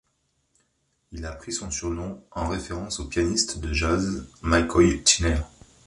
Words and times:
Il 1.11 1.23
a 1.27 1.31
pris 1.31 1.53
son 1.53 1.69
surnom 1.69 2.23
en 2.31 2.47
référence 2.47 2.99
au 2.99 3.05
pianiste 3.05 3.59
de 3.59 3.71
jazz 3.71 4.27
McCoy 4.41 5.03
Tyner. 5.03 5.41